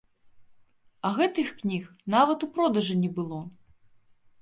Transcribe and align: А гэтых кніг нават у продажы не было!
А 1.09 1.11
гэтых 1.19 1.53
кніг 1.61 1.83
нават 2.17 2.39
у 2.49 2.53
продажы 2.59 3.01
не 3.07 3.15
было! 3.21 3.39